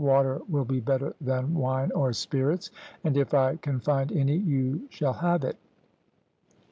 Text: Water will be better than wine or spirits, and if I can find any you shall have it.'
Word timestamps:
Water 0.03 0.41
will 0.49 0.65
be 0.65 0.79
better 0.79 1.13
than 1.21 1.53
wine 1.53 1.91
or 1.91 2.11
spirits, 2.11 2.71
and 3.03 3.15
if 3.15 3.35
I 3.35 3.57
can 3.57 3.79
find 3.79 4.11
any 4.11 4.35
you 4.35 4.87
shall 4.89 5.13
have 5.13 5.43
it.' 5.43 5.57